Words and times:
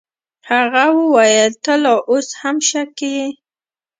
هغه 0.49 0.83
وويل 0.97 1.51
ته 1.63 1.73
لا 1.83 1.95
اوس 2.09 2.27
هم 2.41 2.57
شک 2.69 2.89
کيې. 2.99 3.27